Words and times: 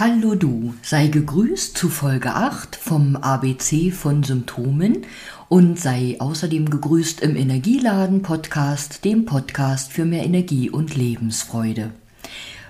Hallo 0.00 0.36
du, 0.36 0.74
sei 0.80 1.08
gegrüßt 1.08 1.76
zu 1.76 1.88
Folge 1.88 2.32
8 2.32 2.76
vom 2.76 3.16
ABC 3.16 3.90
von 3.90 4.22
Symptomen 4.22 5.04
und 5.48 5.80
sei 5.80 6.14
außerdem 6.20 6.70
gegrüßt 6.70 7.20
im 7.20 7.34
Energieladen 7.34 8.22
Podcast, 8.22 9.04
dem 9.04 9.24
Podcast 9.24 9.90
für 9.90 10.04
mehr 10.04 10.24
Energie 10.24 10.70
und 10.70 10.94
Lebensfreude. 10.94 11.90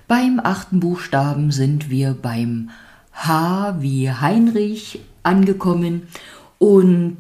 Beim 0.07 0.41
achten 0.43 0.81
Buchstaben 0.81 1.51
sind 1.51 1.91
wir 1.91 2.15
beim 2.15 2.71
H 3.13 3.77
wie 3.81 4.11
Heinrich 4.11 5.01
angekommen 5.23 6.09
und 6.57 7.19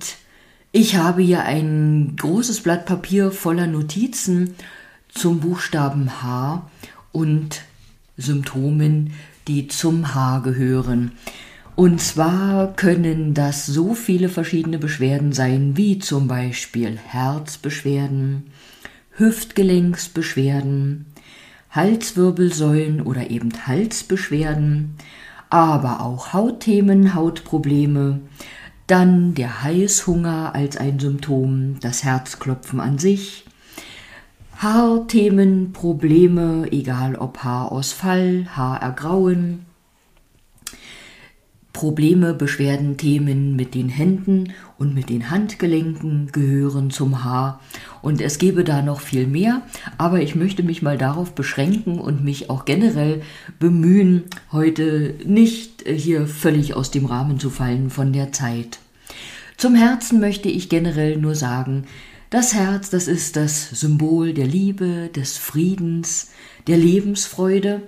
ich 0.72 0.96
habe 0.96 1.20
hier 1.20 1.44
ein 1.44 2.14
großes 2.16 2.62
Blatt 2.62 2.86
Papier 2.86 3.30
voller 3.30 3.66
Notizen 3.66 4.54
zum 5.10 5.40
Buchstaben 5.40 6.22
H 6.22 6.66
und 7.12 7.60
Symptomen, 8.16 9.12
die 9.48 9.66
zum 9.66 10.14
Haar 10.14 10.42
gehören. 10.42 11.12
Und 11.74 12.00
zwar 12.00 12.74
können 12.74 13.34
das 13.34 13.66
so 13.66 13.94
viele 13.94 14.28
verschiedene 14.28 14.78
Beschwerden 14.78 15.32
sein, 15.32 15.76
wie 15.76 15.98
zum 15.98 16.28
Beispiel 16.28 16.98
Herzbeschwerden, 16.98 18.50
Hüftgelenksbeschwerden, 19.12 21.06
Halswirbelsäulen 21.70 23.00
oder 23.00 23.30
eben 23.30 23.50
Halsbeschwerden, 23.66 24.96
aber 25.50 26.00
auch 26.00 26.32
Hautthemen, 26.32 27.14
Hautprobleme, 27.14 28.20
dann 28.86 29.34
der 29.34 29.62
Heißhunger 29.62 30.54
als 30.54 30.76
ein 30.76 30.98
Symptom, 30.98 31.78
das 31.80 32.04
Herzklopfen 32.04 32.80
an 32.80 32.98
sich, 32.98 33.44
Haarthemen, 34.58 35.72
Probleme, 35.72 36.66
egal 36.72 37.14
ob 37.14 37.44
Haarausfall, 37.44 38.46
Haarergrauen, 38.56 39.66
Probleme, 41.72 42.34
Beschwerden, 42.34 42.96
Themen 42.96 43.54
mit 43.54 43.76
den 43.76 43.88
Händen 43.88 44.52
und 44.76 44.96
mit 44.96 45.10
den 45.10 45.30
Handgelenken 45.30 46.32
gehören 46.32 46.90
zum 46.90 47.22
Haar. 47.22 47.60
Und 48.02 48.20
es 48.20 48.38
gäbe 48.38 48.64
da 48.64 48.82
noch 48.82 49.00
viel 49.00 49.28
mehr, 49.28 49.62
aber 49.96 50.22
ich 50.22 50.34
möchte 50.34 50.64
mich 50.64 50.82
mal 50.82 50.98
darauf 50.98 51.36
beschränken 51.36 52.00
und 52.00 52.24
mich 52.24 52.50
auch 52.50 52.64
generell 52.64 53.22
bemühen, 53.60 54.24
heute 54.50 55.14
nicht 55.24 55.84
hier 55.86 56.26
völlig 56.26 56.74
aus 56.74 56.90
dem 56.90 57.06
Rahmen 57.06 57.38
zu 57.38 57.48
fallen 57.48 57.90
von 57.90 58.12
der 58.12 58.32
Zeit. 58.32 58.80
Zum 59.56 59.76
Herzen 59.76 60.18
möchte 60.18 60.48
ich 60.48 60.68
generell 60.68 61.16
nur 61.16 61.36
sagen, 61.36 61.84
das 62.30 62.54
Herz, 62.54 62.90
das 62.90 63.08
ist 63.08 63.36
das 63.36 63.70
Symbol 63.70 64.34
der 64.34 64.46
Liebe, 64.46 65.10
des 65.14 65.36
Friedens, 65.36 66.30
der 66.66 66.76
Lebensfreude 66.76 67.82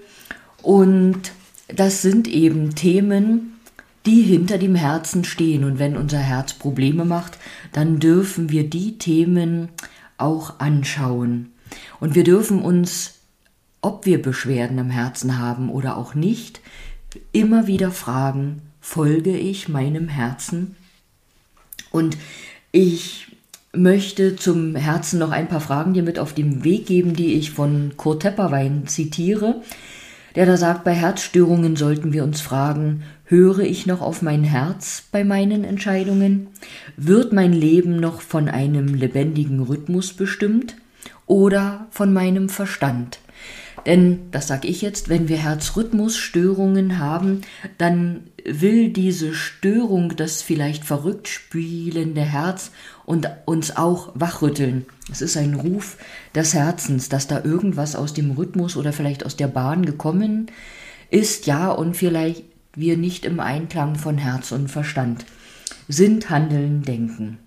und 0.63 1.33
das 1.69 2.03
sind 2.03 2.29
eben 2.29 2.75
Themen, 2.75 3.61
die 4.07 4.23
hinter 4.23 4.59
dem 4.59 4.75
Herzen 4.75 5.25
stehen. 5.25 5.65
Und 5.65 5.79
wenn 5.79 5.97
unser 5.97 6.19
Herz 6.19 6.55
Probleme 6.55 7.05
macht, 7.05 7.39
dann 7.73 7.99
dürfen 7.99 8.51
wir 8.51 8.69
die 8.69 8.99
Themen 8.99 9.69
auch 10.17 10.59
anschauen. 10.59 11.53
Und 12.01 12.15
wir 12.15 12.25
dürfen 12.25 12.61
uns, 12.63 13.21
ob 13.83 14.07
wir 14.07 14.21
Beschwerden 14.21 14.79
im 14.79 14.91
Herzen 14.91 15.39
haben 15.39 15.71
oder 15.71 15.97
auch 15.97 16.15
nicht, 16.15 16.61
immer 17.33 17.67
wieder 17.67 17.91
fragen, 17.91 18.63
folge 18.81 19.37
ich 19.37 19.69
meinem 19.69 20.09
Herzen? 20.09 20.77
Und 21.91 22.17
ich 22.73 23.30
möchte 23.73 24.37
zum 24.37 24.75
Herzen 24.75 25.19
noch 25.19 25.31
ein 25.31 25.49
paar 25.49 25.61
Fragen 25.61 25.95
dir 25.95 26.03
mit 26.03 26.19
auf 26.19 26.33
den 26.33 26.65
Weg 26.65 26.87
geben, 26.87 27.15
die 27.15 27.35
ich 27.35 27.53
von 27.53 27.93
Kurt 27.97 28.23
Tepperwein 28.23 28.87
zitiere, 28.87 29.63
der 30.35 30.47
da 30.47 30.57
sagt, 30.57 30.85
bei 30.85 30.93
Herzstörungen 30.93 31.77
sollten 31.77 32.13
wir 32.13 32.25
uns 32.25 32.41
fragen, 32.41 33.03
höre 33.25 33.61
ich 33.61 33.87
noch 33.87 34.01
auf 34.01 34.23
mein 34.23 34.45
Herz 34.45 35.05
bei 35.11 35.25
meinen 35.25 35.65
Entscheidungen? 35.65 36.49
Wird 36.97 37.33
mein 37.33 37.53
Leben 37.53 37.99
noch 37.99 38.21
von 38.21 38.49
einem 38.49 38.95
lebendigen 38.95 39.61
Rhythmus 39.61 40.13
bestimmt 40.13 40.77
oder 41.27 41.87
von 41.91 42.13
meinem 42.13 42.49
Verstand? 42.49 43.19
Denn, 43.87 44.31
das 44.31 44.49
sage 44.49 44.69
ich 44.69 44.83
jetzt, 44.83 45.09
wenn 45.09 45.29
wir 45.29 45.39
Herzrhythmusstörungen 45.39 46.99
haben, 46.99 47.43
dann 47.79 48.25
will 48.45 48.91
diese 48.91 49.35
Störung, 49.35 50.17
das 50.17 50.43
vielleicht 50.43 50.85
verrückt 50.85 51.29
spielende 51.29 52.23
Herz 52.23 52.71
und 53.05 53.29
uns 53.47 53.77
auch 53.77 54.13
wachrütteln. 54.15 54.87
Es 55.11 55.21
ist 55.23 55.37
ein 55.37 55.55
Ruf 55.55 55.97
des 56.35 56.55
Herzens, 56.55 57.09
dass 57.09 57.27
da 57.27 57.43
irgendwas 57.43 57.97
aus 57.97 58.15
dem 58.15 58.33
Rhythmus 58.33 58.77
oder 58.77 58.93
vielleicht 58.93 59.25
aus 59.25 59.37
der 59.37 59.49
Bahn 59.49 59.85
gekommen 59.85 60.51
ist, 61.11 61.47
ja, 61.47 61.71
und 61.71 61.97
vielleicht 61.97 62.45
wir 62.75 62.97
nicht 62.97 63.25
im 63.25 63.41
Einklang 63.41 63.97
von 63.97 64.17
Herz 64.17 64.53
und 64.53 64.69
Verstand 64.71 65.25
sind, 65.89 66.31
handeln, 66.31 66.83
denken. 66.83 67.39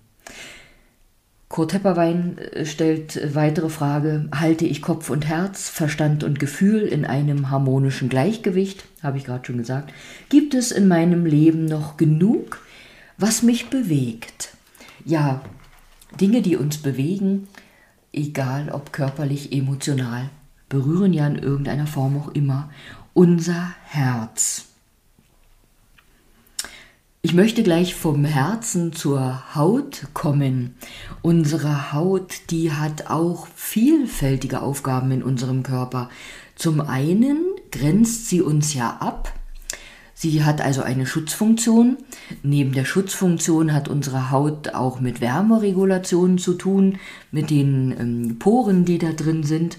Kurt 1.54 1.70
Tepperwein 1.70 2.36
äh, 2.38 2.66
stellt 2.66 3.32
weitere 3.36 3.68
Frage, 3.68 4.28
halte 4.34 4.64
ich 4.64 4.82
Kopf 4.82 5.08
und 5.08 5.24
Herz, 5.24 5.68
Verstand 5.68 6.24
und 6.24 6.40
Gefühl 6.40 6.80
in 6.80 7.04
einem 7.04 7.48
harmonischen 7.48 8.08
Gleichgewicht? 8.08 8.84
Habe 9.04 9.18
ich 9.18 9.24
gerade 9.24 9.46
schon 9.46 9.58
gesagt. 9.58 9.92
Gibt 10.30 10.54
es 10.54 10.72
in 10.72 10.88
meinem 10.88 11.24
Leben 11.24 11.66
noch 11.66 11.96
genug, 11.96 12.58
was 13.18 13.44
mich 13.44 13.70
bewegt? 13.70 14.48
Ja, 15.04 15.42
Dinge, 16.20 16.42
die 16.42 16.56
uns 16.56 16.78
bewegen, 16.78 17.46
egal 18.12 18.70
ob 18.70 18.92
körperlich, 18.92 19.52
emotional, 19.52 20.30
berühren 20.68 21.12
ja 21.12 21.24
in 21.28 21.38
irgendeiner 21.38 21.86
Form 21.86 22.18
auch 22.18 22.34
immer 22.34 22.68
unser 23.12 23.76
Herz. 23.84 24.73
Ich 27.26 27.32
möchte 27.32 27.62
gleich 27.62 27.94
vom 27.94 28.26
Herzen 28.26 28.92
zur 28.92 29.54
Haut 29.54 30.08
kommen. 30.12 30.74
Unsere 31.22 31.94
Haut, 31.94 32.34
die 32.50 32.70
hat 32.70 33.06
auch 33.06 33.46
vielfältige 33.54 34.60
Aufgaben 34.60 35.10
in 35.10 35.22
unserem 35.22 35.62
Körper. 35.62 36.10
Zum 36.54 36.82
einen 36.82 37.38
grenzt 37.72 38.28
sie 38.28 38.42
uns 38.42 38.74
ja 38.74 38.98
ab. 39.00 39.32
Sie 40.12 40.44
hat 40.44 40.60
also 40.60 40.82
eine 40.82 41.06
Schutzfunktion. 41.06 41.96
Neben 42.42 42.72
der 42.72 42.84
Schutzfunktion 42.84 43.72
hat 43.72 43.88
unsere 43.88 44.30
Haut 44.30 44.74
auch 44.74 45.00
mit 45.00 45.22
Wärmeregulation 45.22 46.36
zu 46.36 46.52
tun, 46.52 46.98
mit 47.30 47.48
den 47.48 47.94
ähm, 47.98 48.38
Poren, 48.38 48.84
die 48.84 48.98
da 48.98 49.12
drin 49.12 49.44
sind 49.44 49.78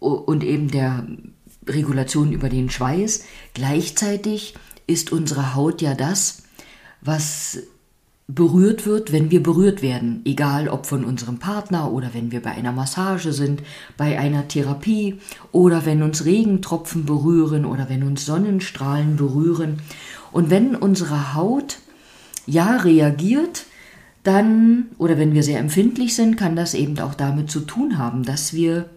und 0.00 0.42
eben 0.42 0.70
der 0.70 1.06
Regulation 1.68 2.32
über 2.32 2.48
den 2.48 2.70
Schweiß. 2.70 3.24
Gleichzeitig 3.52 4.54
ist 4.86 5.12
unsere 5.12 5.54
Haut 5.54 5.82
ja 5.82 5.94
das, 5.94 6.44
was 7.06 7.58
berührt 8.28 8.86
wird, 8.86 9.12
wenn 9.12 9.30
wir 9.30 9.40
berührt 9.40 9.82
werden, 9.82 10.22
egal 10.24 10.68
ob 10.68 10.86
von 10.86 11.04
unserem 11.04 11.38
Partner 11.38 11.92
oder 11.92 12.10
wenn 12.12 12.32
wir 12.32 12.42
bei 12.42 12.50
einer 12.50 12.72
Massage 12.72 13.32
sind, 13.32 13.62
bei 13.96 14.18
einer 14.18 14.48
Therapie 14.48 15.18
oder 15.52 15.86
wenn 15.86 16.02
uns 16.02 16.24
Regentropfen 16.24 17.04
berühren 17.04 17.64
oder 17.64 17.88
wenn 17.88 18.02
uns 18.02 18.26
Sonnenstrahlen 18.26 19.16
berühren. 19.16 19.78
Und 20.32 20.50
wenn 20.50 20.74
unsere 20.74 21.34
Haut 21.34 21.78
ja 22.46 22.76
reagiert, 22.78 23.66
dann 24.24 24.86
oder 24.98 25.18
wenn 25.18 25.34
wir 25.34 25.44
sehr 25.44 25.60
empfindlich 25.60 26.16
sind, 26.16 26.36
kann 26.36 26.56
das 26.56 26.74
eben 26.74 26.98
auch 26.98 27.14
damit 27.14 27.48
zu 27.48 27.60
tun 27.60 27.96
haben, 27.96 28.24
dass 28.24 28.52
wir 28.52 28.90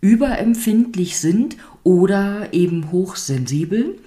überempfindlich 0.00 1.18
sind 1.18 1.56
oder 1.82 2.52
eben 2.52 2.92
hochsensibel 2.92 3.98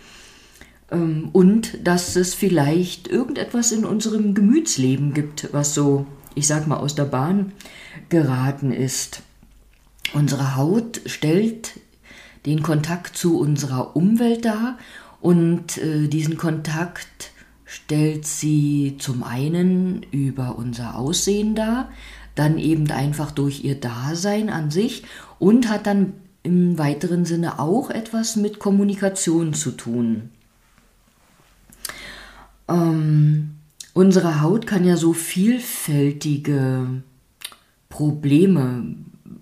und 0.90 1.88
dass 1.88 2.16
es 2.16 2.34
vielleicht 2.34 3.08
irgendetwas 3.08 3.72
in 3.72 3.86
unserem 3.86 4.34
Gemütsleben 4.34 5.14
gibt, 5.14 5.50
was 5.52 5.74
so, 5.74 6.06
ich 6.36 6.48
sag 6.48 6.68
mal, 6.68 6.78
aus 6.78 6.96
der 6.96 7.06
Bahn 7.06 7.52
geraten 8.10 8.72
ist. 8.72 9.24
Unsere 10.14 10.56
Haut 10.56 11.02
stellt 11.06 11.80
den 12.46 12.62
Kontakt 12.62 13.18
zu 13.18 13.40
unserer 13.40 13.96
Umwelt 13.96 14.46
dar 14.46 14.78
und 15.22 15.78
äh, 15.78 16.08
diesen 16.08 16.38
Kontakt 16.38 17.32
stellt 17.66 18.28
sie 18.28 18.98
zum 19.00 19.24
einen 19.24 20.04
über 20.12 20.58
unser 20.58 20.96
Aussehen 20.96 21.56
dar, 21.56 21.90
dann 22.36 22.58
eben 22.58 22.92
einfach 22.92 23.32
durch 23.32 23.64
ihr 23.64 23.80
Dasein 23.80 24.50
an 24.50 24.70
sich 24.70 25.04
und 25.40 25.70
hat 25.70 25.88
dann 25.88 26.14
im 26.44 26.78
weiteren 26.78 27.26
Sinne 27.26 27.60
auch 27.60 27.90
etwas 27.90 28.36
mit 28.36 28.60
Kommunikation 28.60 29.54
zu 29.54 29.72
tun. 29.72 30.30
Ähm, 32.74 33.56
unsere 33.94 34.42
Haut 34.42 34.68
kann 34.68 34.86
ja 34.86 34.98
so 34.98 35.14
vielfältige 35.14 36.88
Probleme 37.90 38.86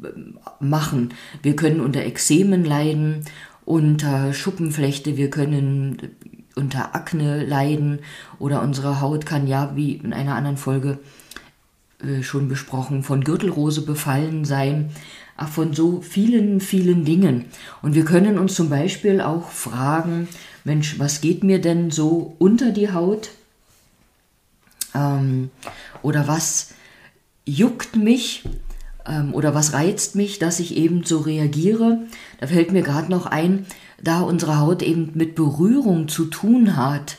äh, 0.03 0.07
machen. 0.63 1.13
Wir 1.41 1.55
können 1.55 1.79
unter 1.79 2.03
Ekzemen 2.03 2.65
leiden, 2.65 3.25
unter 3.65 4.33
Schuppenflechte, 4.33 5.17
wir 5.17 5.29
können 5.29 5.97
unter 6.55 6.95
Akne 6.95 7.45
leiden 7.45 7.99
oder 8.39 8.61
unsere 8.61 9.01
Haut 9.01 9.25
kann 9.25 9.47
ja, 9.47 9.71
wie 9.75 9.93
in 9.93 10.13
einer 10.13 10.35
anderen 10.35 10.57
Folge 10.57 10.99
äh, 12.03 12.23
schon 12.23 12.49
besprochen, 12.49 13.03
von 13.03 13.23
Gürtelrose 13.23 13.83
befallen 13.83 14.45
sein, 14.45 14.91
von 15.47 15.73
so 15.73 16.01
vielen, 16.01 16.59
vielen 16.59 17.05
Dingen. 17.05 17.45
Und 17.81 17.95
wir 17.95 18.05
können 18.05 18.38
uns 18.38 18.55
zum 18.55 18.69
Beispiel 18.69 19.21
auch 19.21 19.49
fragen, 19.49 20.27
Mensch, 20.63 20.99
was 20.99 21.21
geht 21.21 21.43
mir 21.43 21.59
denn 21.59 21.91
so 21.91 22.35
unter 22.39 22.71
die 22.71 22.91
Haut? 22.91 23.29
Ähm, 24.93 25.49
oder 26.01 26.27
was 26.27 26.73
juckt 27.45 27.95
mich? 27.95 28.43
Ähm, 29.05 29.33
oder 29.33 29.55
was 29.55 29.73
reizt 29.73 30.15
mich, 30.15 30.39
dass 30.39 30.59
ich 30.59 30.75
eben 30.75 31.03
so 31.03 31.19
reagiere? 31.19 31.99
Da 32.39 32.47
fällt 32.47 32.71
mir 32.71 32.83
gerade 32.83 33.09
noch 33.09 33.25
ein, 33.25 33.65
da 34.01 34.21
unsere 34.21 34.59
Haut 34.59 34.81
eben 34.81 35.11
mit 35.13 35.35
Berührung 35.35 36.07
zu 36.07 36.25
tun 36.25 36.75
hat, 36.75 37.17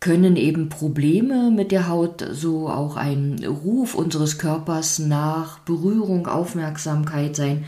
können 0.00 0.36
eben 0.36 0.70
Probleme 0.70 1.50
mit 1.50 1.70
der 1.72 1.86
Haut 1.86 2.26
so 2.32 2.70
auch 2.70 2.96
ein 2.96 3.44
Ruf 3.44 3.94
unseres 3.94 4.38
Körpers 4.38 4.98
nach 4.98 5.58
Berührung, 5.60 6.26
Aufmerksamkeit 6.26 7.36
sein, 7.36 7.64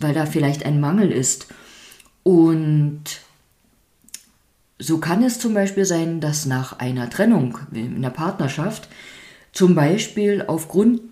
weil 0.00 0.14
da 0.14 0.24
vielleicht 0.24 0.64
ein 0.64 0.80
Mangel 0.80 1.12
ist. 1.12 1.48
Und 2.22 3.02
so 4.78 4.98
kann 4.98 5.22
es 5.22 5.38
zum 5.38 5.52
Beispiel 5.52 5.84
sein, 5.84 6.20
dass 6.20 6.46
nach 6.46 6.78
einer 6.78 7.10
Trennung 7.10 7.58
in 7.72 8.00
der 8.00 8.10
Partnerschaft 8.10 8.88
zum 9.52 9.74
Beispiel 9.74 10.44
aufgrund 10.46 11.02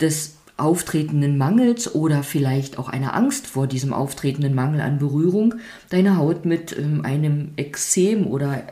des 0.00 0.36
auftretenden 0.56 1.36
Mangels 1.36 1.94
oder 1.94 2.22
vielleicht 2.22 2.78
auch 2.78 2.88
einer 2.88 3.14
Angst 3.14 3.46
vor 3.46 3.66
diesem 3.66 3.92
auftretenden 3.92 4.54
Mangel 4.54 4.80
an 4.80 4.98
Berührung 4.98 5.54
deine 5.90 6.16
Haut 6.16 6.44
mit 6.44 6.76
ähm, 6.76 7.04
einem 7.04 7.52
Ekzem 7.56 8.26
oder 8.26 8.62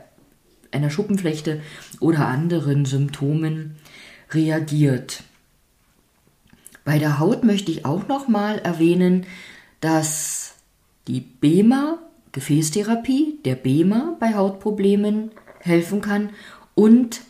einer 0.75 0.91
Schuppenflechte 0.91 1.61
oder 2.01 2.27
anderen 2.27 2.85
Symptomen 2.85 3.77
reagiert. 4.31 5.23
Bei 6.85 6.99
der 6.99 7.19
Haut 7.19 7.45
möchte 7.45 7.71
ich 7.71 7.85
auch 7.85 8.09
noch 8.09 8.29
mal 8.29 8.59
erwähnen, 8.59 9.27
dass 9.81 10.55
die 11.07 11.21
BEMA 11.21 11.99
Gefäßtherapie, 12.33 13.39
der 13.45 13.57
BEMA 13.57 14.17
bei 14.19 14.35
Hautproblemen 14.35 15.31
helfen 15.61 16.01
kann 16.01 16.31
und 16.75 17.21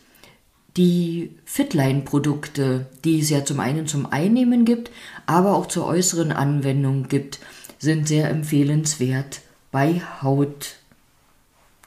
die 0.77 1.35
Fitline-Produkte, 1.45 2.87
die 3.03 3.19
es 3.19 3.29
ja 3.29 3.45
zum 3.45 3.59
einen 3.59 3.85
zum 3.85 4.07
Einnehmen 4.07 4.65
gibt, 4.65 4.89
aber 5.25 5.55
auch 5.55 5.67
zur 5.67 5.85
äußeren 5.85 6.31
Anwendung 6.31 7.07
gibt, 7.09 7.39
sind 7.77 8.07
sehr 8.07 8.29
empfehlenswert 8.29 9.41
bei 9.71 10.01
Haut 10.21 10.77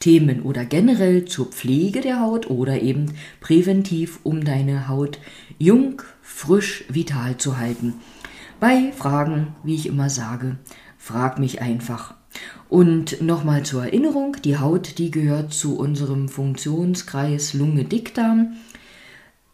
Themen 0.07 0.43
oder 0.43 0.65
generell 0.65 1.25
zur 1.25 1.47
Pflege 1.47 2.01
der 2.01 2.21
Haut 2.21 2.49
oder 2.49 2.81
eben 2.81 3.07
präventiv, 3.41 4.21
um 4.23 4.45
deine 4.45 4.87
Haut 4.87 5.19
jung, 5.59 6.01
frisch, 6.23 6.85
vital 6.89 7.39
zu 7.39 7.59
halten. 7.59 7.95
Bei 8.61 8.93
Fragen, 8.97 9.49
wie 9.65 9.75
ich 9.75 9.87
immer 9.87 10.09
sage, 10.09 10.59
frag 10.97 11.41
mich 11.41 11.61
einfach. 11.61 12.15
Und 12.69 13.21
nochmal 13.21 13.65
zur 13.65 13.83
Erinnerung, 13.83 14.37
die 14.45 14.59
Haut, 14.59 14.99
die 14.99 15.11
gehört 15.11 15.53
zu 15.53 15.77
unserem 15.77 16.29
Funktionskreis 16.29 17.53
Lunge-Dickdarm. 17.53 18.53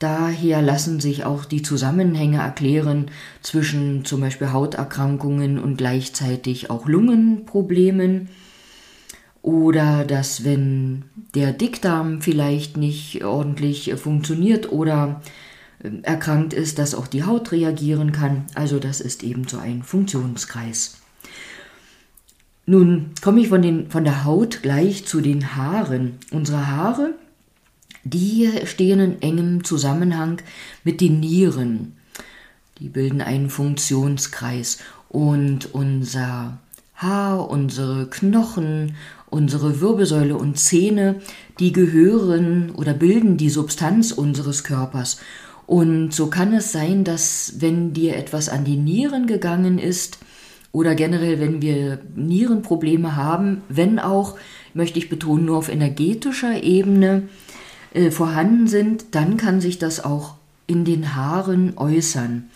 Daher 0.00 0.60
lassen 0.60 1.00
sich 1.00 1.24
auch 1.24 1.46
die 1.46 1.62
Zusammenhänge 1.62 2.42
erklären 2.42 3.06
zwischen 3.40 4.04
zum 4.04 4.20
Beispiel 4.20 4.52
Hauterkrankungen 4.52 5.58
und 5.58 5.78
gleichzeitig 5.78 6.68
auch 6.68 6.86
Lungenproblemen. 6.86 8.28
Oder 9.42 10.04
dass 10.04 10.44
wenn 10.44 11.04
der 11.34 11.52
Dickdarm 11.52 12.22
vielleicht 12.22 12.76
nicht 12.76 13.24
ordentlich 13.24 13.92
funktioniert 13.96 14.70
oder 14.70 15.20
ähm, 15.82 16.04
erkrankt 16.04 16.52
ist, 16.52 16.78
dass 16.78 16.94
auch 16.94 17.08
die 17.08 17.24
Haut 17.24 17.52
reagieren 17.52 18.12
kann. 18.12 18.44
Also 18.54 18.78
das 18.78 19.00
ist 19.00 19.22
eben 19.22 19.46
so 19.48 19.58
ein 19.58 19.82
Funktionskreis. 19.82 20.98
Nun 22.64 23.10
komme 23.20 23.40
ich 23.40 23.48
von, 23.48 23.60
den, 23.60 23.90
von 23.90 24.04
der 24.04 24.24
Haut 24.24 24.62
gleich 24.62 25.04
zu 25.04 25.20
den 25.20 25.56
Haaren. 25.56 26.18
Unsere 26.30 26.68
Haare, 26.68 27.14
die 28.04 28.48
stehen 28.64 29.00
in 29.00 29.22
engem 29.22 29.64
Zusammenhang 29.64 30.40
mit 30.84 31.00
den 31.00 31.18
Nieren. 31.18 31.96
Die 32.78 32.88
bilden 32.88 33.20
einen 33.20 33.50
Funktionskreis 33.50 34.78
und 35.08 35.74
unser 35.74 36.58
Haar, 36.94 37.50
unsere 37.50 38.08
Knochen, 38.08 38.94
unsere 39.32 39.80
Wirbelsäule 39.80 40.36
und 40.36 40.58
Zähne, 40.58 41.16
die 41.58 41.72
gehören 41.72 42.70
oder 42.70 42.92
bilden 42.92 43.36
die 43.36 43.50
Substanz 43.50 44.12
unseres 44.12 44.62
Körpers. 44.62 45.20
Und 45.66 46.12
so 46.12 46.26
kann 46.26 46.52
es 46.52 46.70
sein, 46.70 47.02
dass 47.02 47.54
wenn 47.58 47.92
dir 47.92 48.16
etwas 48.16 48.48
an 48.48 48.64
die 48.64 48.76
Nieren 48.76 49.26
gegangen 49.26 49.78
ist, 49.78 50.18
oder 50.72 50.94
generell, 50.94 51.38
wenn 51.38 51.60
wir 51.60 51.98
Nierenprobleme 52.16 53.14
haben, 53.14 53.62
wenn 53.68 53.98
auch, 53.98 54.38
möchte 54.72 54.98
ich 54.98 55.10
betonen, 55.10 55.44
nur 55.44 55.58
auf 55.58 55.68
energetischer 55.68 56.62
Ebene 56.62 57.24
äh, 57.92 58.10
vorhanden 58.10 58.66
sind, 58.66 59.14
dann 59.14 59.36
kann 59.36 59.60
sich 59.60 59.78
das 59.78 60.02
auch 60.02 60.36
in 60.66 60.86
den 60.86 61.14
Haaren 61.14 61.76
äußern. 61.76 62.50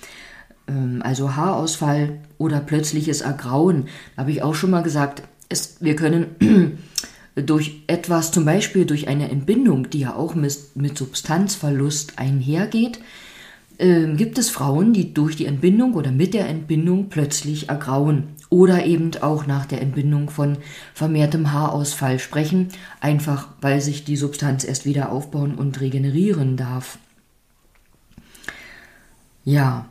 Ähm, 0.66 1.02
also 1.04 1.36
Haarausfall 1.36 2.20
oder 2.38 2.60
plötzliches 2.60 3.20
Ergrauen. 3.20 3.88
Habe 4.16 4.30
ich 4.30 4.42
auch 4.42 4.54
schon 4.54 4.70
mal 4.70 4.82
gesagt, 4.82 5.22
es, 5.48 5.76
wir 5.80 5.96
können 5.96 6.78
durch 7.36 7.82
etwas, 7.86 8.32
zum 8.32 8.44
Beispiel 8.44 8.86
durch 8.86 9.08
eine 9.08 9.30
Entbindung, 9.30 9.90
die 9.90 10.00
ja 10.00 10.14
auch 10.14 10.34
mit, 10.34 10.58
mit 10.74 10.96
Substanzverlust 10.96 12.18
einhergeht, 12.18 13.00
äh, 13.78 14.14
gibt 14.14 14.38
es 14.38 14.48
Frauen, 14.48 14.92
die 14.92 15.12
durch 15.12 15.36
die 15.36 15.46
Entbindung 15.46 15.94
oder 15.94 16.10
mit 16.10 16.34
der 16.34 16.48
Entbindung 16.48 17.08
plötzlich 17.10 17.68
ergrauen 17.68 18.28
oder 18.48 18.86
eben 18.86 19.10
auch 19.20 19.46
nach 19.46 19.66
der 19.66 19.82
Entbindung 19.82 20.30
von 20.30 20.58
vermehrtem 20.94 21.52
Haarausfall 21.52 22.18
sprechen, 22.18 22.68
einfach 23.00 23.48
weil 23.60 23.80
sich 23.80 24.04
die 24.04 24.16
Substanz 24.16 24.64
erst 24.64 24.86
wieder 24.86 25.10
aufbauen 25.12 25.56
und 25.56 25.80
regenerieren 25.80 26.56
darf. 26.56 26.98
Ja, 29.44 29.86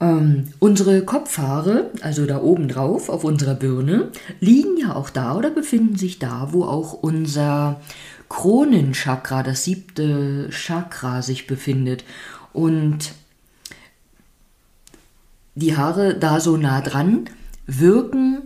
ähm, 0.00 0.48
unsere 0.58 1.04
Kopfhaare, 1.04 1.90
also 2.02 2.26
da 2.26 2.42
oben 2.42 2.68
drauf 2.68 3.08
auf 3.08 3.24
unserer 3.24 3.54
Birne, 3.54 4.10
liegen 4.40 4.76
ja 4.78 4.94
auch 4.94 5.10
da 5.10 5.36
oder 5.36 5.50
befinden 5.50 5.96
sich 5.96 6.18
da, 6.18 6.48
wo 6.52 6.64
auch 6.64 6.92
unser 6.92 7.80
Kronenchakra, 8.28 9.42
das 9.42 9.64
siebte 9.64 10.48
Chakra, 10.50 11.22
sich 11.22 11.46
befindet. 11.46 12.04
Und 12.52 13.12
die 15.54 15.76
Haare 15.76 16.14
da 16.14 16.40
so 16.40 16.56
nah 16.56 16.82
dran 16.82 17.30
wirken 17.66 18.42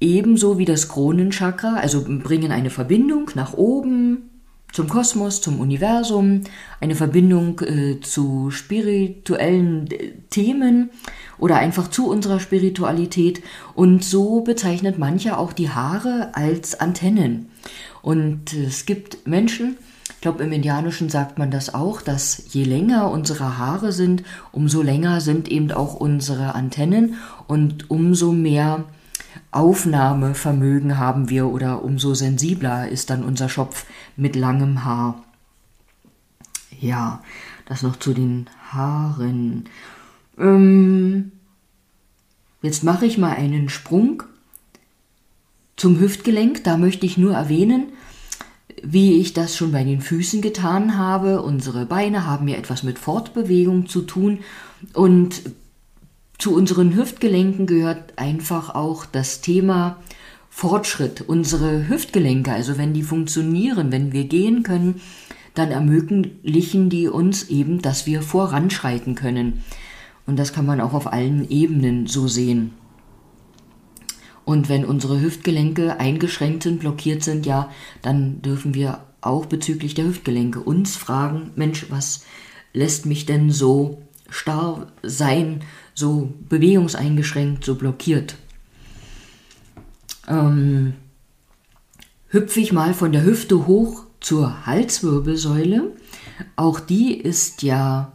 ebenso 0.00 0.58
wie 0.58 0.64
das 0.64 0.88
Kronenchakra, 0.88 1.76
also 1.76 2.04
bringen 2.06 2.52
eine 2.52 2.70
Verbindung 2.70 3.30
nach 3.34 3.54
oben 3.54 4.30
zum 4.76 4.90
Kosmos, 4.90 5.40
zum 5.40 5.58
Universum, 5.58 6.42
eine 6.82 6.94
Verbindung 6.94 7.60
äh, 7.60 7.98
zu 8.02 8.50
spirituellen 8.50 9.90
äh, 9.90 10.12
Themen 10.28 10.90
oder 11.38 11.56
einfach 11.56 11.88
zu 11.88 12.10
unserer 12.10 12.40
Spiritualität. 12.40 13.42
Und 13.74 14.04
so 14.04 14.42
bezeichnet 14.42 14.98
mancher 14.98 15.38
auch 15.38 15.54
die 15.54 15.70
Haare 15.70 16.28
als 16.34 16.78
Antennen. 16.78 17.48
Und 18.02 18.52
es 18.52 18.84
gibt 18.84 19.26
Menschen, 19.26 19.78
ich 20.10 20.20
glaube 20.20 20.44
im 20.44 20.52
Indianischen 20.52 21.08
sagt 21.08 21.38
man 21.38 21.50
das 21.50 21.72
auch, 21.72 22.02
dass 22.02 22.44
je 22.50 22.64
länger 22.64 23.10
unsere 23.10 23.56
Haare 23.56 23.92
sind, 23.92 24.24
umso 24.52 24.82
länger 24.82 25.22
sind 25.22 25.50
eben 25.50 25.72
auch 25.72 25.94
unsere 25.94 26.54
Antennen 26.54 27.14
und 27.46 27.88
umso 27.88 28.32
mehr 28.32 28.84
Aufnahmevermögen 29.50 30.98
haben 30.98 31.28
wir 31.28 31.46
oder 31.46 31.82
umso 31.82 32.14
sensibler 32.14 32.88
ist 32.88 33.10
dann 33.10 33.24
unser 33.24 33.48
Schopf 33.48 33.86
mit 34.16 34.36
langem 34.36 34.84
Haar. 34.84 35.22
Ja, 36.80 37.22
das 37.66 37.82
noch 37.82 37.96
zu 37.96 38.12
den 38.12 38.48
Haaren. 38.70 39.68
Ähm, 40.38 41.32
jetzt 42.62 42.84
mache 42.84 43.06
ich 43.06 43.18
mal 43.18 43.32
einen 43.32 43.68
Sprung 43.68 44.22
zum 45.76 45.98
Hüftgelenk. 46.00 46.64
Da 46.64 46.76
möchte 46.76 47.06
ich 47.06 47.16
nur 47.16 47.34
erwähnen, 47.34 47.92
wie 48.82 49.20
ich 49.20 49.32
das 49.32 49.56
schon 49.56 49.72
bei 49.72 49.84
den 49.84 50.00
Füßen 50.00 50.42
getan 50.42 50.98
habe. 50.98 51.42
Unsere 51.42 51.86
Beine 51.86 52.26
haben 52.26 52.48
ja 52.48 52.56
etwas 52.56 52.82
mit 52.82 52.98
Fortbewegung 52.98 53.88
zu 53.88 54.02
tun 54.02 54.40
und 54.92 55.42
zu 56.38 56.54
unseren 56.54 56.94
Hüftgelenken 56.94 57.66
gehört 57.66 58.12
einfach 58.16 58.74
auch 58.74 59.06
das 59.06 59.40
Thema 59.40 59.98
Fortschritt. 60.50 61.22
Unsere 61.26 61.88
Hüftgelenke, 61.88 62.52
also 62.52 62.78
wenn 62.78 62.94
die 62.94 63.02
funktionieren, 63.02 63.92
wenn 63.92 64.12
wir 64.12 64.24
gehen 64.24 64.62
können, 64.62 65.00
dann 65.54 65.70
ermöglichen 65.70 66.90
die 66.90 67.08
uns 67.08 67.48
eben, 67.48 67.80
dass 67.80 68.06
wir 68.06 68.22
voranschreiten 68.22 69.14
können. 69.14 69.64
Und 70.26 70.38
das 70.38 70.52
kann 70.52 70.66
man 70.66 70.80
auch 70.80 70.92
auf 70.92 71.12
allen 71.12 71.48
Ebenen 71.48 72.06
so 72.06 72.28
sehen. 72.28 72.72
Und 74.44 74.68
wenn 74.68 74.84
unsere 74.84 75.20
Hüftgelenke 75.20 75.98
eingeschränkt 75.98 76.62
sind, 76.62 76.80
blockiert 76.80 77.24
sind, 77.24 77.46
ja, 77.46 77.70
dann 78.02 78.42
dürfen 78.42 78.74
wir 78.74 79.00
auch 79.20 79.46
bezüglich 79.46 79.94
der 79.94 80.04
Hüftgelenke 80.04 80.60
uns 80.60 80.96
fragen, 80.96 81.50
Mensch, 81.56 81.86
was 81.90 82.24
lässt 82.72 83.06
mich 83.06 83.26
denn 83.26 83.50
so 83.50 84.02
starr 84.28 84.92
sein, 85.02 85.60
so 85.96 86.32
bewegungseingeschränkt, 86.48 87.64
so 87.64 87.74
blockiert. 87.74 88.36
Ähm, 90.28 90.94
hüpfe 92.28 92.60
ich 92.60 92.72
mal 92.72 92.94
von 92.94 93.12
der 93.12 93.24
Hüfte 93.24 93.66
hoch 93.66 94.04
zur 94.20 94.66
Halswirbelsäule. 94.66 95.96
Auch 96.54 96.80
die 96.80 97.16
ist 97.16 97.62
ja 97.62 98.12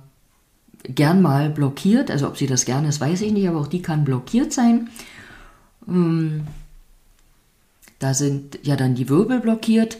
gern 0.84 1.22
mal 1.22 1.50
blockiert. 1.50 2.12
Also 2.12 2.28
ob 2.28 2.38
sie 2.38 2.48
das 2.48 2.66
gerne 2.66 2.88
ist, 2.88 3.02
weiß 3.02 3.22
ich 3.22 3.34
nicht, 3.34 3.50
aber 3.50 3.60
auch 3.60 3.68
die 3.68 3.82
kann 3.82 4.06
blockiert 4.06 4.54
sein. 4.54 4.90
Ähm, 5.88 6.46
da 7.98 8.14
sind 8.14 8.60
ja 8.62 8.76
dann 8.76 8.94
die 8.94 9.10
Wirbel 9.10 9.40
blockiert. 9.40 9.98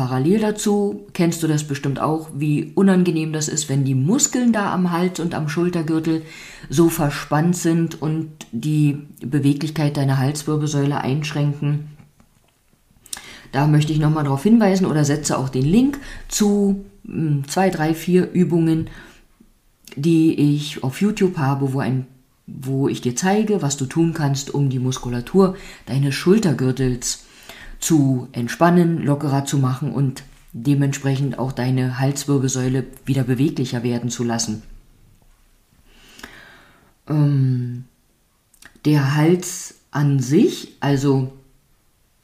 Parallel 0.00 0.40
dazu 0.40 1.06
kennst 1.12 1.42
du 1.42 1.46
das 1.46 1.64
bestimmt 1.64 2.00
auch, 2.00 2.30
wie 2.34 2.72
unangenehm 2.74 3.34
das 3.34 3.48
ist, 3.48 3.68
wenn 3.68 3.84
die 3.84 3.94
Muskeln 3.94 4.50
da 4.50 4.72
am 4.72 4.92
Hals 4.92 5.20
und 5.20 5.34
am 5.34 5.50
Schultergürtel 5.50 6.22
so 6.70 6.88
verspannt 6.88 7.54
sind 7.54 8.00
und 8.00 8.30
die 8.50 8.96
Beweglichkeit 9.20 9.98
deiner 9.98 10.16
Halswirbelsäule 10.16 11.02
einschränken. 11.02 11.90
Da 13.52 13.66
möchte 13.66 13.92
ich 13.92 13.98
nochmal 13.98 14.24
darauf 14.24 14.42
hinweisen 14.42 14.86
oder 14.86 15.04
setze 15.04 15.36
auch 15.36 15.50
den 15.50 15.66
Link 15.66 15.98
zu 16.28 16.86
hm, 17.04 17.46
zwei, 17.46 17.68
drei, 17.68 17.92
vier 17.92 18.30
Übungen, 18.32 18.88
die 19.96 20.56
ich 20.56 20.82
auf 20.82 21.02
YouTube 21.02 21.36
habe, 21.36 21.74
wo, 21.74 21.80
ein, 21.80 22.06
wo 22.46 22.88
ich 22.88 23.02
dir 23.02 23.14
zeige, 23.16 23.60
was 23.60 23.76
du 23.76 23.84
tun 23.84 24.14
kannst, 24.14 24.54
um 24.54 24.70
die 24.70 24.78
Muskulatur 24.78 25.56
deines 25.84 26.14
Schultergürtels 26.14 27.26
zu 27.80 28.28
entspannen, 28.32 29.02
lockerer 29.02 29.44
zu 29.44 29.58
machen 29.58 29.92
und 29.92 30.22
dementsprechend 30.52 31.38
auch 31.38 31.52
deine 31.52 31.98
Halswirbelsäule 31.98 32.84
wieder 33.04 33.24
beweglicher 33.24 33.82
werden 33.82 34.10
zu 34.10 34.24
lassen. 34.24 34.62
Ähm, 37.08 37.84
der 38.84 39.14
Hals 39.16 39.76
an 39.90 40.20
sich, 40.20 40.76
also 40.80 41.32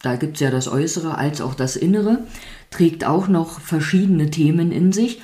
da 0.02 0.16
gibt 0.16 0.34
es 0.34 0.40
ja 0.40 0.50
das 0.50 0.68
Äußere 0.68 1.18
als 1.18 1.40
auch 1.40 1.54
das 1.54 1.76
Innere, 1.76 2.20
trägt 2.70 3.04
auch 3.04 3.28
noch 3.28 3.60
verschiedene 3.60 4.30
Themen 4.30 4.72
in 4.72 4.92
sich. 4.92 5.20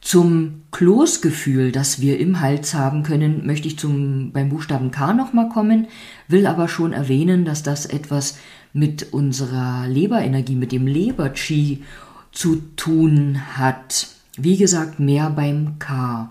Zum 0.00 0.62
Kloßgefühl, 0.70 1.72
das 1.72 2.00
wir 2.00 2.18
im 2.18 2.40
Hals 2.40 2.72
haben 2.74 3.02
können, 3.02 3.46
möchte 3.46 3.66
ich 3.66 3.78
zum, 3.78 4.32
beim 4.32 4.48
Buchstaben 4.48 4.90
K 4.90 5.12
nochmal 5.12 5.48
kommen, 5.48 5.88
will 6.28 6.46
aber 6.46 6.68
schon 6.68 6.92
erwähnen, 6.92 7.44
dass 7.44 7.62
das 7.62 7.84
etwas 7.84 8.38
mit 8.72 9.12
unserer 9.12 9.86
Leberenergie, 9.88 10.56
mit 10.56 10.72
dem 10.72 10.86
Leber-Chi 10.86 11.82
zu 12.32 12.56
tun 12.76 13.40
hat. 13.56 14.08
Wie 14.36 14.56
gesagt, 14.56 15.00
mehr 15.00 15.30
beim 15.30 15.78
K. 15.78 16.30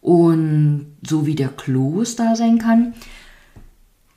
Und 0.00 0.86
so 1.02 1.26
wie 1.26 1.34
der 1.34 1.48
Kloß 1.48 2.16
da 2.16 2.36
sein 2.36 2.58
kann, 2.58 2.94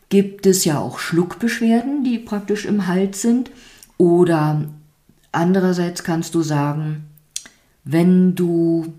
gibt 0.10 0.46
es 0.46 0.66
ja 0.66 0.78
auch 0.78 1.00
Schluckbeschwerden, 1.00 2.04
die 2.04 2.20
praktisch 2.20 2.66
im 2.66 2.88
Hals 2.88 3.22
sind. 3.22 3.52
Oder 3.98 4.66
andererseits 5.32 6.04
kannst 6.04 6.36
du 6.36 6.42
sagen, 6.42 7.06
wenn 7.84 8.36
du 8.36 8.94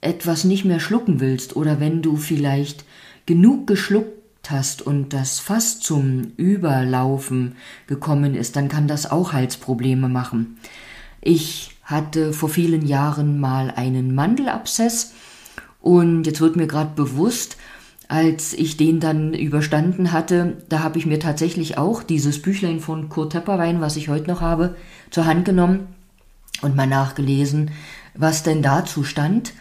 etwas 0.00 0.44
nicht 0.44 0.64
mehr 0.64 0.80
schlucken 0.80 1.20
willst 1.20 1.56
oder 1.56 1.80
wenn 1.80 2.02
du 2.02 2.16
vielleicht 2.16 2.84
genug 3.26 3.66
geschluckt 3.66 4.21
hast 4.50 4.82
und 4.82 5.12
das 5.12 5.38
fast 5.38 5.82
zum 5.84 6.32
Überlaufen 6.36 7.56
gekommen 7.86 8.34
ist, 8.34 8.56
dann 8.56 8.68
kann 8.68 8.88
das 8.88 9.10
auch 9.10 9.32
Halsprobleme 9.32 10.08
machen. 10.08 10.58
Ich 11.20 11.76
hatte 11.84 12.32
vor 12.32 12.48
vielen 12.48 12.86
Jahren 12.86 13.38
mal 13.38 13.70
einen 13.70 14.14
Mandelabszess 14.14 15.12
und 15.80 16.26
jetzt 16.26 16.40
wird 16.40 16.56
mir 16.56 16.66
gerade 16.66 16.94
bewusst, 16.94 17.56
als 18.08 18.52
ich 18.52 18.76
den 18.76 19.00
dann 19.00 19.32
überstanden 19.32 20.12
hatte, 20.12 20.58
da 20.68 20.80
habe 20.80 20.98
ich 20.98 21.06
mir 21.06 21.18
tatsächlich 21.18 21.78
auch 21.78 22.02
dieses 22.02 22.42
Büchlein 22.42 22.80
von 22.80 23.08
Kurt 23.08 23.32
Tepperwein, 23.32 23.80
was 23.80 23.96
ich 23.96 24.08
heute 24.08 24.28
noch 24.28 24.42
habe, 24.42 24.76
zur 25.10 25.24
Hand 25.24 25.44
genommen 25.44 25.86
und 26.60 26.76
mal 26.76 26.86
nachgelesen, 26.86 27.70
was 28.14 28.42
denn 28.42 28.62
dazu 28.62 29.02
stand. 29.02 29.54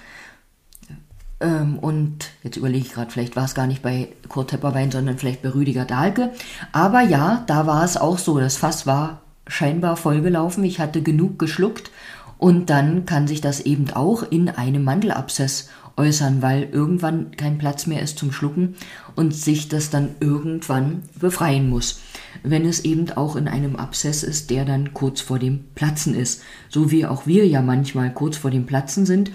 Ähm, 1.41 1.79
und 1.79 2.29
jetzt 2.43 2.57
überlege 2.57 2.85
ich 2.85 2.93
gerade, 2.93 3.11
vielleicht 3.11 3.35
war 3.35 3.45
es 3.45 3.55
gar 3.55 3.67
nicht 3.67 3.81
bei 3.81 4.09
Kurt 4.29 4.51
Tepperwein, 4.51 4.91
sondern 4.91 5.17
vielleicht 5.17 5.41
bei 5.41 5.49
Rüdiger 5.49 5.85
Dahlke. 5.85 6.31
Aber 6.71 7.01
ja, 7.01 7.43
da 7.47 7.67
war 7.67 7.83
es 7.83 7.97
auch 7.97 8.17
so. 8.17 8.39
Das 8.39 8.57
Fass 8.57 8.85
war 8.87 9.21
scheinbar 9.47 9.97
vollgelaufen. 9.97 10.63
Ich 10.63 10.79
hatte 10.79 11.01
genug 11.01 11.39
geschluckt. 11.39 11.91
Und 12.37 12.69
dann 12.69 13.05
kann 13.05 13.27
sich 13.27 13.41
das 13.41 13.59
eben 13.59 13.91
auch 13.91 14.23
in 14.23 14.49
einem 14.49 14.83
Mandelabszess 14.83 15.69
äußern, 15.97 16.41
weil 16.41 16.63
irgendwann 16.71 17.31
kein 17.37 17.57
Platz 17.57 17.85
mehr 17.85 18.01
ist 18.01 18.17
zum 18.17 18.31
Schlucken 18.31 18.75
und 19.15 19.35
sich 19.35 19.67
das 19.67 19.91
dann 19.91 20.15
irgendwann 20.19 21.03
befreien 21.19 21.69
muss. 21.69 21.99
Wenn 22.41 22.65
es 22.65 22.83
eben 22.83 23.11
auch 23.11 23.35
in 23.35 23.47
einem 23.47 23.75
Abszess 23.75 24.23
ist, 24.23 24.49
der 24.49 24.65
dann 24.65 24.93
kurz 24.93 25.21
vor 25.21 25.37
dem 25.37 25.65
Platzen 25.75 26.15
ist. 26.15 26.41
So 26.69 26.89
wie 26.89 27.05
auch 27.05 27.27
wir 27.27 27.45
ja 27.45 27.61
manchmal 27.61 28.11
kurz 28.11 28.37
vor 28.37 28.49
dem 28.49 28.65
Platzen 28.65 29.05
sind 29.05 29.31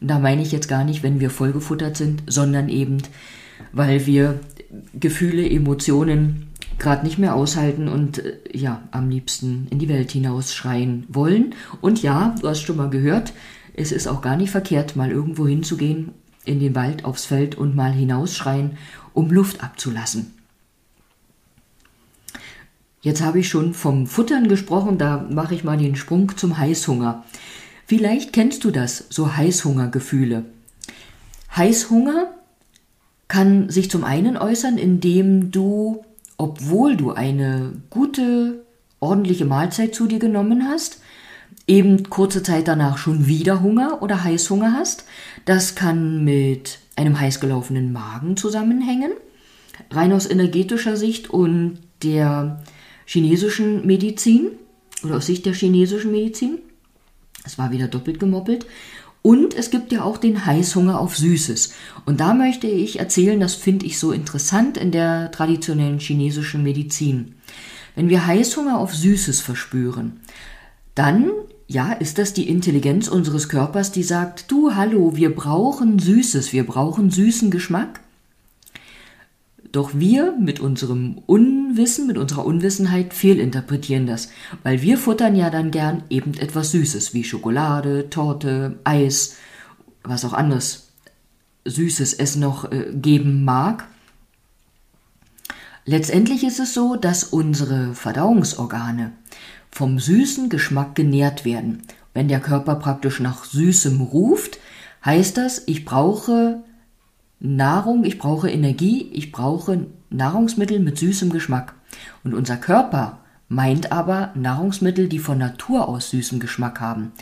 da 0.00 0.18
meine 0.18 0.42
ich 0.42 0.52
jetzt 0.52 0.68
gar 0.68 0.84
nicht, 0.84 1.02
wenn 1.02 1.20
wir 1.20 1.30
vollgefuttert 1.30 1.96
sind, 1.96 2.22
sondern 2.26 2.68
eben, 2.68 2.98
weil 3.72 4.06
wir 4.06 4.40
Gefühle, 4.94 5.48
Emotionen 5.48 6.46
gerade 6.78 7.04
nicht 7.04 7.18
mehr 7.18 7.34
aushalten 7.34 7.88
und 7.88 8.18
äh, 8.18 8.38
ja, 8.52 8.82
am 8.90 9.10
liebsten 9.10 9.68
in 9.70 9.78
die 9.78 9.88
Welt 9.88 10.10
hinaus 10.10 10.54
schreien 10.54 11.04
wollen. 11.08 11.54
Und 11.80 12.02
ja, 12.02 12.34
du 12.40 12.48
hast 12.48 12.62
schon 12.62 12.76
mal 12.76 12.90
gehört, 12.90 13.32
es 13.74 13.92
ist 13.92 14.08
auch 14.08 14.22
gar 14.22 14.36
nicht 14.36 14.50
verkehrt, 14.50 14.96
mal 14.96 15.10
irgendwo 15.10 15.46
hinzugehen, 15.46 16.12
in 16.44 16.58
den 16.58 16.74
Wald, 16.74 17.04
aufs 17.04 17.26
Feld 17.26 17.54
und 17.54 17.76
mal 17.76 17.92
hinausschreien, 17.92 18.78
um 19.12 19.30
Luft 19.30 19.62
abzulassen. 19.62 20.32
Jetzt 23.02 23.22
habe 23.22 23.40
ich 23.40 23.48
schon 23.48 23.72
vom 23.72 24.06
Futtern 24.06 24.48
gesprochen, 24.48 24.98
da 24.98 25.26
mache 25.30 25.54
ich 25.54 25.64
mal 25.64 25.78
den 25.78 25.96
Sprung 25.96 26.36
zum 26.36 26.58
Heißhunger. 26.58 27.24
Vielleicht 27.90 28.32
kennst 28.32 28.62
du 28.62 28.70
das, 28.70 29.06
so 29.10 29.36
Heißhungergefühle. 29.36 30.44
Heißhunger 31.56 32.30
kann 33.26 33.68
sich 33.68 33.90
zum 33.90 34.04
einen 34.04 34.36
äußern, 34.36 34.78
indem 34.78 35.50
du, 35.50 36.04
obwohl 36.36 36.96
du 36.96 37.10
eine 37.10 37.72
gute, 37.90 38.64
ordentliche 39.00 39.44
Mahlzeit 39.44 39.92
zu 39.92 40.06
dir 40.06 40.20
genommen 40.20 40.68
hast, 40.68 41.00
eben 41.66 42.08
kurze 42.08 42.44
Zeit 42.44 42.68
danach 42.68 42.96
schon 42.96 43.26
wieder 43.26 43.60
Hunger 43.60 44.02
oder 44.02 44.22
Heißhunger 44.22 44.72
hast. 44.72 45.04
Das 45.44 45.74
kann 45.74 46.22
mit 46.22 46.78
einem 46.94 47.18
heiß 47.18 47.40
gelaufenen 47.40 47.92
Magen 47.92 48.36
zusammenhängen, 48.36 49.10
rein 49.90 50.12
aus 50.12 50.30
energetischer 50.30 50.96
Sicht 50.96 51.28
und 51.28 51.78
der 52.04 52.62
chinesischen 53.04 53.84
Medizin 53.84 54.52
oder 55.02 55.16
aus 55.16 55.26
Sicht 55.26 55.44
der 55.44 55.54
chinesischen 55.54 56.12
Medizin. 56.12 56.60
Es 57.50 57.58
war 57.58 57.72
wieder 57.72 57.88
doppelt 57.88 58.20
gemoppelt. 58.20 58.64
Und 59.22 59.54
es 59.54 59.70
gibt 59.70 59.90
ja 59.90 60.04
auch 60.04 60.18
den 60.18 60.46
Heißhunger 60.46 61.00
auf 61.00 61.16
Süßes. 61.16 61.72
Und 62.06 62.20
da 62.20 62.32
möchte 62.32 62.68
ich 62.68 63.00
erzählen, 63.00 63.40
das 63.40 63.54
finde 63.54 63.86
ich 63.86 63.98
so 63.98 64.12
interessant 64.12 64.76
in 64.76 64.92
der 64.92 65.32
traditionellen 65.32 65.98
chinesischen 65.98 66.62
Medizin. 66.62 67.34
Wenn 67.96 68.08
wir 68.08 68.24
Heißhunger 68.24 68.78
auf 68.78 68.94
Süßes 68.94 69.40
verspüren, 69.40 70.20
dann, 70.94 71.30
ja, 71.66 71.92
ist 71.92 72.18
das 72.18 72.34
die 72.34 72.48
Intelligenz 72.48 73.08
unseres 73.08 73.48
Körpers, 73.48 73.90
die 73.90 74.04
sagt, 74.04 74.48
du, 74.50 74.76
hallo, 74.76 75.16
wir 75.16 75.34
brauchen 75.34 75.98
Süßes, 75.98 76.52
wir 76.52 76.64
brauchen 76.64 77.10
süßen 77.10 77.50
Geschmack. 77.50 78.00
Doch 79.72 79.92
wir 79.94 80.32
mit 80.32 80.58
unserem 80.58 81.18
Unwissen, 81.26 82.08
mit 82.08 82.18
unserer 82.18 82.44
Unwissenheit 82.44 83.14
fehlinterpretieren 83.14 84.06
das, 84.06 84.30
weil 84.64 84.82
wir 84.82 84.98
futtern 84.98 85.36
ja 85.36 85.48
dann 85.48 85.70
gern 85.70 86.02
eben 86.10 86.34
etwas 86.34 86.72
Süßes 86.72 87.14
wie 87.14 87.22
Schokolade, 87.22 88.10
Torte, 88.10 88.78
Eis, 88.82 89.36
was 90.02 90.24
auch 90.24 90.32
anderes 90.32 90.88
Süßes 91.66 92.14
es 92.14 92.34
noch 92.34 92.70
äh, 92.72 92.86
geben 92.92 93.44
mag. 93.44 93.86
Letztendlich 95.84 96.42
ist 96.44 96.58
es 96.58 96.74
so, 96.74 96.96
dass 96.96 97.24
unsere 97.24 97.94
Verdauungsorgane 97.94 99.12
vom 99.70 100.00
süßen 100.00 100.48
Geschmack 100.48 100.96
genährt 100.96 101.44
werden. 101.44 101.82
Wenn 102.12 102.26
der 102.26 102.40
Körper 102.40 102.74
praktisch 102.74 103.20
nach 103.20 103.44
Süßem 103.44 104.00
ruft, 104.00 104.58
heißt 105.04 105.36
das, 105.36 105.62
ich 105.66 105.84
brauche 105.84 106.62
Nahrung, 107.40 108.04
ich 108.04 108.18
brauche 108.18 108.50
Energie, 108.50 109.10
ich 109.12 109.32
brauche 109.32 109.86
Nahrungsmittel 110.10 110.78
mit 110.78 110.98
süßem 110.98 111.30
Geschmack. 111.30 111.74
Und 112.22 112.34
unser 112.34 112.56
Körper 112.56 113.18
meint 113.48 113.92
aber 113.92 114.30
Nahrungsmittel, 114.34 115.08
die 115.08 115.18
von 115.18 115.38
Natur 115.38 115.88
aus 115.88 116.10
süßen 116.10 116.38
Geschmack 116.38 116.80
haben. 116.80 117.12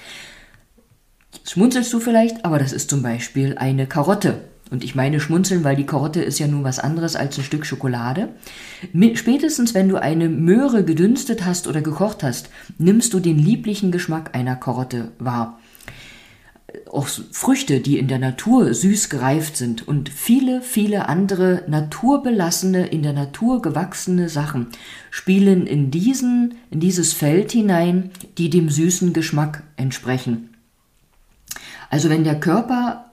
schmunzelst 1.47 1.93
du 1.93 2.01
vielleicht, 2.01 2.45
aber 2.45 2.59
das 2.59 2.73
ist 2.73 2.91
zum 2.91 3.03
Beispiel 3.03 3.57
eine 3.59 3.87
Karotte. 3.87 4.41
Und 4.71 4.85
ich 4.85 4.95
meine 4.95 5.19
schmunzeln, 5.21 5.65
weil 5.65 5.77
die 5.77 5.87
Karotte 5.87 6.21
ist 6.21 6.39
ja 6.39 6.47
nun 6.47 6.65
was 6.65 6.79
anderes 6.79 7.17
als 7.17 7.39
ein 7.39 7.45
Stück 7.45 7.65
Schokolade. 7.65 8.29
Spätestens 9.15 9.73
wenn 9.73 9.89
du 9.89 9.97
eine 9.97 10.29
Möhre 10.29 10.85
gedünstet 10.85 11.47
hast 11.47 11.67
oder 11.69 11.81
gekocht 11.81 12.23
hast, 12.23 12.51
nimmst 12.77 13.15
du 13.15 13.21
den 13.21 13.39
lieblichen 13.39 13.93
Geschmack 13.93 14.35
einer 14.35 14.57
Karotte 14.57 15.13
wahr. 15.19 15.58
Auch 16.91 17.09
Früchte, 17.33 17.81
die 17.81 17.99
in 17.99 18.09
der 18.09 18.19
Natur 18.19 18.73
süß 18.75 19.09
gereift 19.09 19.57
sind 19.57 19.87
und 19.87 20.09
viele, 20.09 20.61
viele 20.61 21.09
andere 21.09 21.65
naturbelassene, 21.67 22.87
in 22.87 23.03
der 23.03 23.13
Natur 23.13 23.63
gewachsene 23.63 24.29
Sachen 24.29 24.69
spielen 25.11 25.67
in 25.67 25.91
diesen, 25.91 26.57
in 26.71 26.81
dieses 26.81 27.13
Feld 27.13 27.53
hinein, 27.53 28.11
die 28.37 28.51
dem 28.51 28.69
süßen 28.69 29.13
Geschmack 29.13 29.63
entsprechen. 29.77 30.51
Also 31.91 32.11
wenn 32.11 32.25
der 32.25 32.39
Körper 32.39 33.07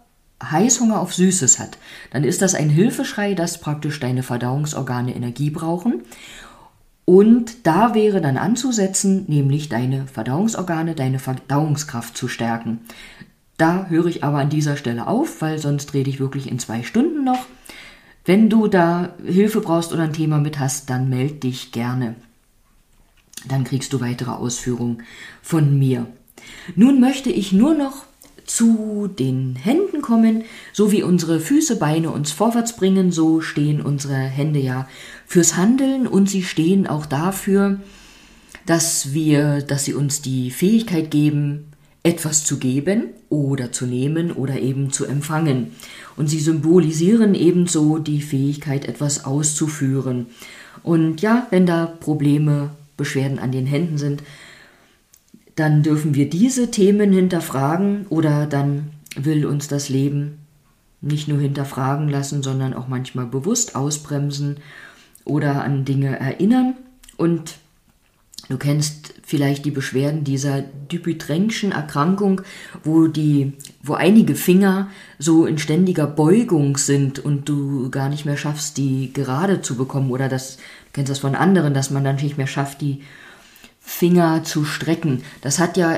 Heißhunger 0.43 0.99
auf 0.99 1.13
Süßes 1.13 1.59
hat, 1.59 1.77
dann 2.11 2.25
ist 2.25 2.41
das 2.41 2.55
ein 2.55 2.69
Hilfeschrei, 2.69 3.35
dass 3.35 3.61
praktisch 3.61 3.99
deine 4.01 4.21
Verdauungsorgane 4.21 5.15
Energie 5.15 5.49
brauchen. 5.49 6.03
Und 7.05 7.67
da 7.67 7.93
wäre 7.93 8.19
dann 8.19 8.37
anzusetzen, 8.37 9.25
nämlich 9.27 9.69
deine 9.69 10.07
Verdauungsorgane, 10.07 10.95
deine 10.95 11.19
Verdauungskraft 11.19 12.17
zu 12.17 12.27
stärken. 12.27 12.81
Da 13.57 13.87
höre 13.87 14.07
ich 14.07 14.23
aber 14.23 14.39
an 14.39 14.49
dieser 14.49 14.75
Stelle 14.75 15.07
auf, 15.07 15.41
weil 15.41 15.59
sonst 15.59 15.93
rede 15.93 16.09
ich 16.09 16.19
wirklich 16.19 16.49
in 16.49 16.59
zwei 16.59 16.83
Stunden 16.83 17.23
noch. 17.23 17.45
Wenn 18.25 18.49
du 18.49 18.67
da 18.67 19.13
Hilfe 19.25 19.61
brauchst 19.61 19.93
oder 19.93 20.03
ein 20.03 20.13
Thema 20.13 20.39
mit 20.39 20.59
hast, 20.59 20.89
dann 20.89 21.09
meld 21.09 21.43
dich 21.43 21.71
gerne. 21.71 22.15
Dann 23.47 23.63
kriegst 23.63 23.93
du 23.93 24.01
weitere 24.01 24.31
Ausführungen 24.31 25.03
von 25.41 25.77
mir. 25.77 26.07
Nun 26.75 26.99
möchte 26.99 27.29
ich 27.29 27.51
nur 27.51 27.75
noch 27.75 28.05
zu 28.45 29.07
den 29.07 29.55
Händen 29.55 30.01
kommen, 30.01 30.43
so 30.73 30.91
wie 30.91 31.03
unsere 31.03 31.39
Füße, 31.39 31.77
Beine 31.77 32.11
uns 32.11 32.31
vorwärts 32.31 32.75
bringen, 32.75 33.11
so 33.11 33.41
stehen 33.41 33.81
unsere 33.81 34.15
Hände 34.15 34.59
ja 34.59 34.87
fürs 35.25 35.55
Handeln 35.55 36.07
und 36.07 36.29
sie 36.29 36.43
stehen 36.43 36.87
auch 36.87 37.05
dafür, 37.05 37.79
dass 38.65 39.13
wir, 39.13 39.61
dass 39.61 39.85
sie 39.85 39.93
uns 39.93 40.21
die 40.21 40.51
Fähigkeit 40.51 41.11
geben, 41.11 41.71
etwas 42.05 42.43
zu 42.43 42.59
geben 42.59 43.07
oder 43.29 43.71
zu 43.71 43.87
nehmen 43.87 44.31
oder 44.31 44.59
eben 44.59 44.91
zu 44.91 45.05
empfangen. 45.05 45.71
Und 46.15 46.27
sie 46.29 46.39
symbolisieren 46.39 47.33
ebenso 47.33 47.97
die 47.97 48.21
Fähigkeit, 48.21 48.87
etwas 48.87 49.25
auszuführen. 49.25 50.27
Und 50.83 51.21
ja, 51.21 51.47
wenn 51.49 51.65
da 51.65 51.87
Probleme, 51.87 52.69
Beschwerden 52.95 53.39
an 53.39 53.51
den 53.51 53.65
Händen 53.65 53.97
sind, 53.97 54.21
dann 55.55 55.81
dürfen 55.81 56.13
wir 56.13 56.29
diese 56.29 56.69
Themen 56.69 57.11
hinterfragen 57.11 58.05
oder 58.09 58.45
dann 58.45 58.91
will 59.15 59.45
uns 59.45 59.67
das 59.67 59.89
Leben 59.89 60.37
nicht 61.01 61.27
nur 61.27 61.39
hinterfragen 61.39 62.07
lassen, 62.07 62.43
sondern 62.43 62.75
auch 62.75 62.87
manchmal 62.87 63.25
bewusst 63.25 63.75
ausbremsen 63.75 64.57
oder 65.23 65.63
an 65.63 65.85
Dinge 65.85 66.19
erinnern. 66.19 66.75
Und 67.17 67.55
du 68.49 68.57
kennst 68.57 69.13
vielleicht 69.23 69.65
die 69.65 69.71
Beschwerden 69.71 70.23
dieser 70.23 70.63
Dupuytren'schen 70.89 71.71
Erkrankung, 71.71 72.41
wo 72.83 73.07
die, 73.07 73.53
wo 73.81 73.93
einige 73.93 74.35
Finger 74.35 74.89
so 75.19 75.45
in 75.45 75.57
ständiger 75.57 76.07
Beugung 76.07 76.77
sind 76.77 77.19
und 77.19 77.49
du 77.49 77.89
gar 77.89 78.09
nicht 78.09 78.25
mehr 78.25 78.37
schaffst, 78.37 78.77
die 78.77 79.11
gerade 79.13 79.61
zu 79.61 79.75
bekommen 79.75 80.11
oder 80.11 80.29
das, 80.29 80.57
du 80.57 80.63
kennst 80.93 81.09
das 81.09 81.19
von 81.19 81.35
anderen, 81.35 81.73
dass 81.73 81.89
man 81.89 82.03
dann 82.03 82.17
nicht 82.17 82.37
mehr 82.37 82.47
schafft, 82.47 82.81
die 82.81 83.01
Finger 83.79 84.43
zu 84.43 84.65
strecken. 84.65 85.23
Das 85.41 85.59
hat 85.59 85.77
ja 85.77 85.97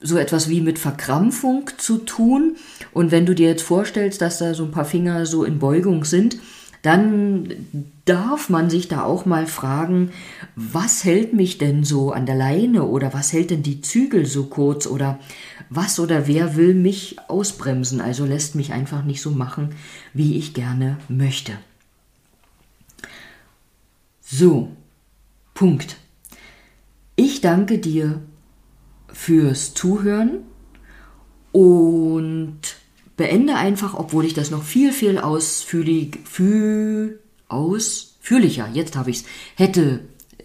so 0.00 0.18
etwas 0.18 0.48
wie 0.48 0.60
mit 0.60 0.78
Verkrampfung 0.78 1.70
zu 1.78 1.98
tun. 1.98 2.56
Und 2.92 3.10
wenn 3.10 3.26
du 3.26 3.34
dir 3.34 3.48
jetzt 3.48 3.62
vorstellst, 3.62 4.20
dass 4.20 4.38
da 4.38 4.54
so 4.54 4.64
ein 4.64 4.70
paar 4.70 4.84
Finger 4.84 5.26
so 5.26 5.44
in 5.44 5.58
Beugung 5.58 6.04
sind, 6.04 6.38
dann 6.86 7.52
darf 8.04 8.48
man 8.48 8.70
sich 8.70 8.86
da 8.86 9.02
auch 9.02 9.26
mal 9.26 9.48
fragen, 9.48 10.12
was 10.54 11.02
hält 11.02 11.32
mich 11.32 11.58
denn 11.58 11.82
so 11.82 12.12
an 12.12 12.26
der 12.26 12.36
Leine 12.36 12.84
oder 12.84 13.12
was 13.12 13.32
hält 13.32 13.50
denn 13.50 13.64
die 13.64 13.80
Zügel 13.80 14.24
so 14.24 14.44
kurz 14.44 14.86
oder 14.86 15.18
was 15.68 15.98
oder 15.98 16.28
wer 16.28 16.54
will 16.54 16.74
mich 16.74 17.16
ausbremsen, 17.26 18.00
also 18.00 18.24
lässt 18.24 18.54
mich 18.54 18.72
einfach 18.72 19.02
nicht 19.02 19.20
so 19.20 19.32
machen, 19.32 19.74
wie 20.14 20.36
ich 20.36 20.54
gerne 20.54 20.98
möchte. 21.08 21.52
So, 24.20 24.70
Punkt. 25.54 25.96
Ich 27.16 27.40
danke 27.40 27.78
dir 27.78 28.20
fürs 29.12 29.74
Zuhören 29.74 30.44
und 31.50 32.05
beende 33.16 33.56
einfach, 33.56 33.94
obwohl 33.94 34.24
ich 34.24 34.34
das 34.34 34.50
noch 34.50 34.62
viel, 34.62 34.92
viel 34.92 35.18
ausführlich, 35.18 36.18
fühl, 36.24 37.20
ausführlicher, 37.48 38.68
jetzt 38.72 38.96
habe 38.96 39.10
ich 39.10 39.18
es, 39.18 39.24
hätte 39.56 40.00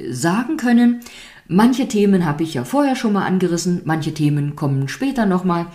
sagen 0.09 0.57
können. 0.57 1.01
Manche 1.47 1.87
Themen 1.89 2.25
habe 2.25 2.43
ich 2.43 2.53
ja 2.53 2.63
vorher 2.63 2.95
schon 2.95 3.11
mal 3.11 3.25
angerissen, 3.25 3.81
manche 3.83 4.13
Themen 4.13 4.55
kommen 4.55 4.87
später 4.87 5.25
nochmal 5.25 5.65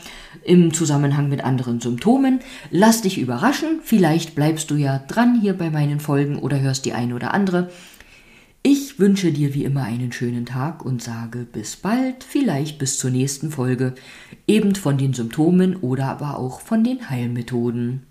im 0.43 0.73
Zusammenhang 0.73 1.29
mit 1.29 1.45
anderen 1.45 1.81
Symptomen. 1.81 2.41
Lass 2.71 3.03
dich 3.03 3.19
überraschen, 3.19 3.81
vielleicht 3.83 4.35
bleibst 4.35 4.71
du 4.71 4.77
ja 4.77 4.99
dran 5.07 5.39
hier 5.39 5.53
bei 5.53 5.69
meinen 5.69 6.01
Folgen 6.01 6.39
oder 6.39 6.61
hörst 6.61 6.87
die 6.87 6.95
eine 6.95 7.15
oder 7.15 7.35
andere. 7.35 7.69
Wünsche 8.99 9.31
dir 9.31 9.53
wie 9.53 9.65
immer 9.65 9.83
einen 9.83 10.11
schönen 10.11 10.47
Tag 10.47 10.83
und 10.83 11.03
sage 11.03 11.41
bis 11.41 11.77
bald, 11.77 12.25
vielleicht 12.25 12.79
bis 12.79 12.99
zur 12.99 13.11
nächsten 13.11 13.51
Folge, 13.51 13.95
eben 14.47 14.75
von 14.75 14.97
den 14.97 15.13
Symptomen 15.13 15.77
oder 15.77 16.07
aber 16.07 16.39
auch 16.39 16.61
von 16.61 16.83
den 16.83 17.11
Heilmethoden. 17.11 18.06